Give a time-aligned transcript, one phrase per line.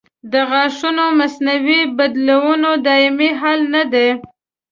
[0.31, 4.07] د غاښونو مصنوعي بدیلونه دایمي حل نه دی.